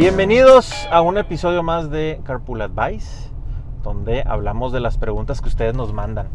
[0.00, 3.28] Bienvenidos a un episodio más de Carpool Advice,
[3.82, 6.28] donde hablamos de las preguntas que ustedes nos mandan.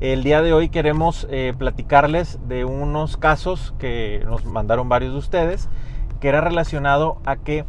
[0.00, 5.20] El día de hoy queremos eh, platicarles de unos casos que nos mandaron varios de
[5.20, 5.68] ustedes,
[6.18, 7.64] que era relacionado a que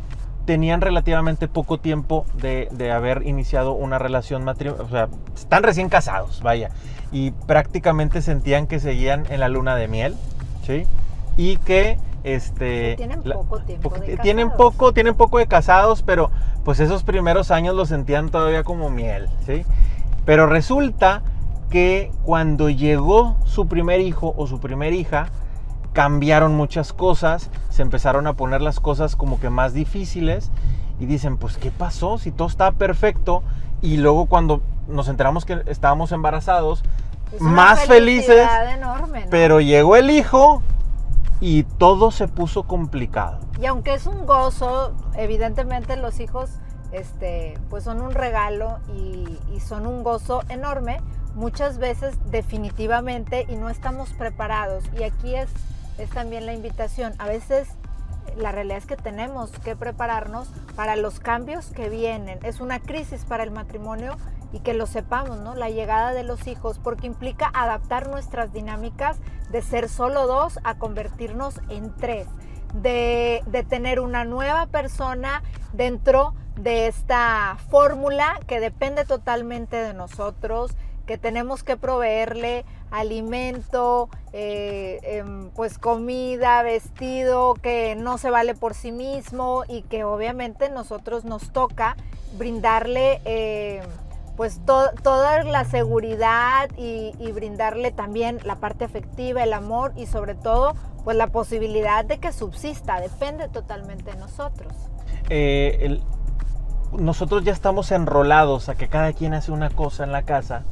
[0.47, 5.87] tenían relativamente poco tiempo de, de haber iniciado una relación matrimonial, o sea, están recién
[5.87, 6.71] casados, vaya,
[7.11, 10.15] y prácticamente sentían que seguían en la luna de miel,
[10.65, 10.87] ¿sí?
[11.37, 14.73] Y que este tienen la- poco tiempo de tienen casados.
[14.73, 16.31] poco tienen poco de casados pero
[16.63, 19.65] pues esos primeros años lo sentían todavía como miel sí
[20.25, 21.21] pero resulta
[21.69, 25.27] que cuando llegó su primer hijo o su primer hija
[25.91, 30.49] cambiaron muchas cosas se empezaron a poner las cosas como que más difíciles
[30.99, 33.43] y dicen pues qué pasó si todo estaba perfecto
[33.81, 36.83] y luego cuando nos enteramos que estábamos embarazados
[37.33, 39.27] Es más felices felicidad enorme, ¿no?
[39.29, 40.61] pero llegó el hijo
[41.45, 43.41] y todo se puso complicado.
[43.59, 46.51] Y aunque es un gozo, evidentemente los hijos
[46.93, 51.01] este, pues son un regalo y, son un gozo enorme,
[51.35, 54.85] muchas veces definitivamente y no estamos preparados.
[54.97, 55.49] Y aquí es,
[55.97, 57.13] es también la invitación.
[57.17, 57.67] A veces
[58.37, 62.39] la realidad es que tenemos que prepararnos para los cambios que vienen.
[62.43, 64.15] Es una crisis para el matrimonio
[64.53, 65.55] y que lo sepamos, ¿no?
[65.55, 69.17] La llegada de los hijos, porque implica adaptar nuestras dinámicas
[69.53, 72.27] de ser solo dos a convertirnos en tres,
[72.73, 80.71] de, de tener una nueva persona dentro de esta fórmula que depende totalmente de nosotros,
[81.05, 88.73] que tenemos que proveerle alimento, eh, em, pues comida, vestido, que no se vale por
[88.73, 91.95] sí mismo y que obviamente nosotros nos toca
[92.37, 93.83] brindarle eh,
[94.35, 100.35] pues to- toda la seguridad y, brindarle también la parte afectiva, el amor y sobre
[100.35, 100.73] todo
[101.03, 104.73] pues la posibilidad de que subsista, depende totalmente de nosotros.
[105.29, 105.99] Eh,
[106.93, 110.63] nosotros ya estamos enrolados a que cada quien hace una cosa en la casa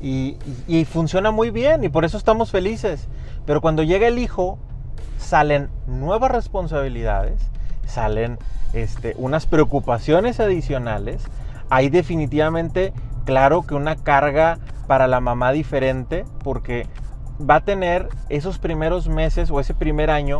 [0.00, 0.36] y,
[0.68, 3.08] y- y funciona muy bien y por eso estamos felices.
[3.46, 4.58] Pero cuando llega el hijo,
[5.18, 7.40] salen nuevas responsabilidades,
[7.86, 8.38] salen
[8.74, 11.22] este, unas preocupaciones adicionales.
[11.70, 12.92] Hay definitivamente,
[13.28, 16.86] claro que una carga para la mamá diferente porque
[17.38, 20.38] va a tener esos primeros meses o ese primer año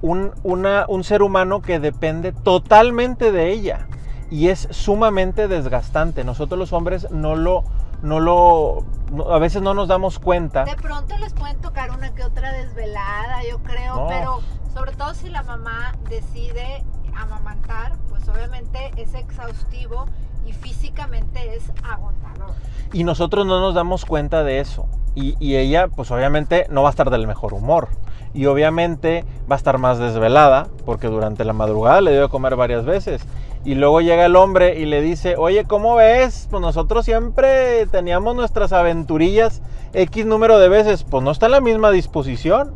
[0.00, 3.88] un, una- un ser humano que depende totalmente de ella
[4.30, 6.24] y es sumamente desgastante.
[6.24, 7.62] Nosotros los hombres no lo,
[8.00, 10.64] no lo, no- a veces no nos damos cuenta.
[10.64, 14.06] De pronto les pueden tocar una que otra desvelada, yo creo, No.
[14.08, 14.40] pero
[14.72, 16.84] sobre todo si la mamá decide
[17.14, 20.06] amamantar, pues obviamente es exhaustivo
[20.46, 22.54] y físicamente es agotador.
[22.92, 24.86] Y nosotros no nos damos cuenta de eso.
[25.14, 27.88] Y, y ella, pues obviamente no va a estar del mejor humor.
[28.34, 32.56] Y obviamente va a estar más desvelada, porque durante la madrugada le dio de comer
[32.56, 33.24] varias veces.
[33.64, 36.48] Y luego llega el hombre y le dice, oye, ¿cómo ves?
[36.50, 39.62] Pues nosotros siempre teníamos nuestras aventurillas
[39.94, 41.04] X número de veces.
[41.04, 42.74] Pues no está en la misma disposición.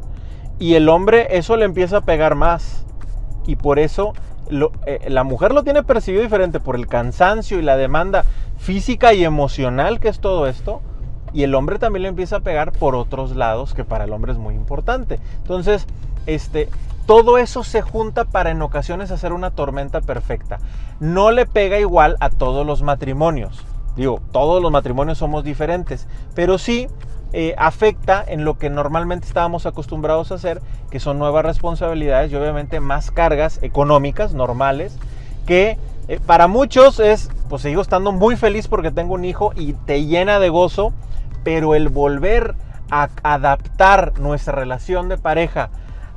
[0.59, 2.87] Y el hombre eso le empieza a pegar más.
[3.47, 4.15] Y por eso
[4.87, 8.25] eh, la mujer lo tiene percibido diferente por el cansancio y la demanda
[8.59, 10.81] física y emocional que es todo esto.
[11.33, 14.33] Y el hombre también lo empieza a pegar por otros lados que para el hombre
[14.33, 15.21] es muy importante.
[15.43, 15.87] Entonces,
[16.27, 16.69] este,
[17.07, 20.59] todo eso se junta para en ocasiones hacer una tormenta perfecta.
[21.01, 23.65] No le pega igual a todos los matrimonios.
[23.97, 26.89] Digo, todos los matrimonios somos diferentes, pero sí
[27.33, 32.37] eh, afecta en lo que normalmente estábamos acostumbrados a hacer, que son nuevas responsabilidades y
[32.37, 34.97] obviamente más cargas económicas normales,
[35.47, 35.79] que
[36.09, 40.07] eh, para muchos es, pues sigo estando muy feliz porque tengo un hijo y te
[40.07, 40.93] llena de gozo,
[41.45, 42.55] pero el volver
[42.91, 45.69] a adaptar nuestra relación de pareja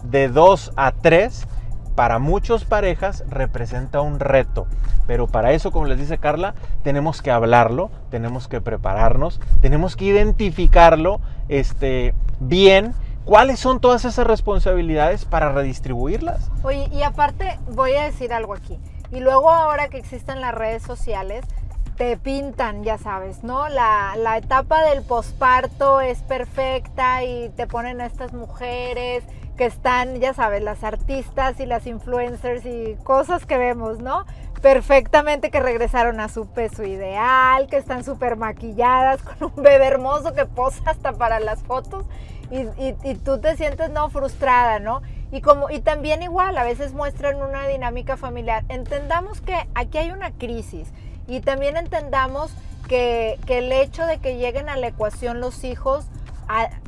[0.04, 1.48] de 2 a 3,
[1.96, 4.68] para muchas parejas representa un reto.
[5.08, 10.06] Pero para eso, como les dice Carla, tenemos que hablarlo, tenemos que prepararnos, tenemos que
[10.06, 12.94] identificarlo este, bien,
[13.26, 16.50] cuáles son todas esas responsabilidades para redistribuirlas.
[16.64, 18.80] Oye, y aparte voy a decir algo aquí.
[19.12, 21.46] Y luego ahora que existen las redes sociales,
[22.02, 23.70] te pintan, ya sabes, ¿no?
[23.70, 29.24] La, la etapa del posparto es perfecta y te ponen a estas mujeres
[29.56, 34.26] que están, ya sabes, las artistas y las influencers y cosas que vemos, ¿no?
[34.64, 40.34] Perfectamente que regresaron a su peso ideal, que están súper maquilladas, con un bebé hermoso
[40.34, 42.04] que posa hasta para las fotos
[42.50, 45.04] y, y- y tú te sientes, no, frustrada, ¿no?
[45.32, 48.64] Y, como, y también igual, a veces muestran una dinámica familiar.
[48.70, 50.92] Entendamos que aquí hay una crisis
[51.28, 52.52] y también entendamos
[52.88, 56.06] que, que el hecho de que lleguen a la ecuación los hijos,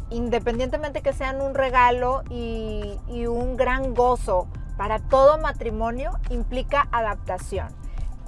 [0.10, 4.48] independientemente que sean un regalo y, y un gran gozo
[4.78, 7.68] para todo matrimonio implica adaptación.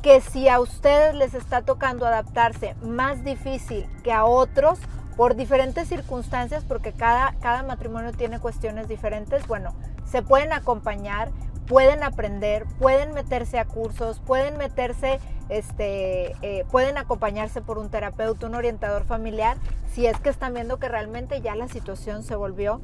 [0.01, 4.79] Que si a ustedes les está tocando adaptarse más difícil que a otros
[5.17, 9.73] por diferentes circunstancias, porque cada, cada matrimonio tiene cuestiones diferentes, bueno,
[10.05, 11.31] se pueden acompañar,
[11.67, 15.19] pueden aprender, pueden meterse a cursos, pueden meterse,
[15.49, 19.57] este, eh, pueden acompañarse por un terapeuta, un orientador familiar,
[19.91, 22.81] si es que están viendo que realmente ya la situación se volvió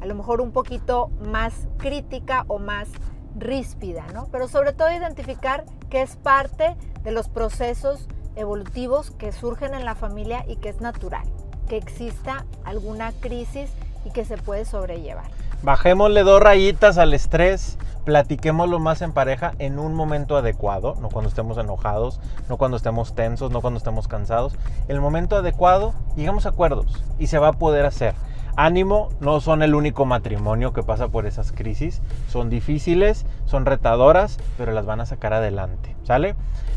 [0.00, 2.88] a lo mejor un poquito más crítica o más
[3.36, 4.28] ríspida, ¿no?
[4.32, 9.94] Pero sobre todo identificar que es parte de los procesos evolutivos que surgen en la
[9.94, 11.24] familia y que es natural,
[11.68, 13.70] que exista alguna crisis
[14.04, 15.30] y que se puede sobrellevar.
[15.62, 21.28] Bajémosle dos rayitas al estrés, platiquémoslo más en pareja en un momento adecuado, no cuando
[21.28, 22.18] estemos enojados,
[22.48, 24.54] no cuando estemos tensos, no cuando estemos cansados.
[24.88, 28.14] El momento adecuado, llegamos a acuerdos y se va a poder hacer.
[28.56, 32.02] Ánimo, no son el único matrimonio que pasa por esas crisis.
[32.28, 35.94] Son difíciles, son retadoras, pero las van a sacar adelante.
[36.02, 36.34] ¿Sale?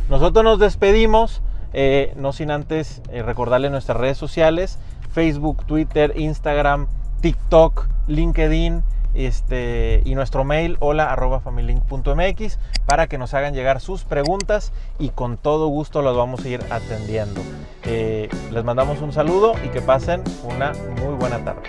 [0.09, 1.41] Nosotros nos despedimos,
[1.73, 4.77] eh, no sin antes eh, recordarle nuestras redes sociales,
[5.11, 6.87] Facebook, Twitter, Instagram,
[7.25, 8.83] TikTok, LinkedIn
[9.15, 15.09] este, y nuestro mail hola arroba familylink.mx para que nos hagan llegar sus preguntas y
[15.09, 17.41] con todo gusto las vamos a ir atendiendo.
[17.83, 21.63] Eh, les mandamos un saludo y que pasen una muy buena tarde.